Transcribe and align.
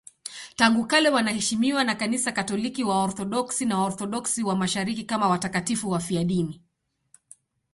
Tangu 0.55 0.87
kale 0.87 1.09
wanaheshimiwa 1.09 1.83
na 1.83 1.95
Kanisa 1.95 2.31
Katoliki, 2.31 2.83
Waorthodoksi 2.83 3.65
na 3.65 3.79
Waorthodoksi 3.79 4.43
wa 4.43 4.55
Mashariki 4.55 5.03
kama 5.03 5.27
watakatifu 5.29 5.89
wafiadini. 5.89 6.61